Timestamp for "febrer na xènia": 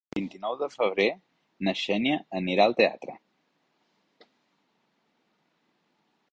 0.75-2.17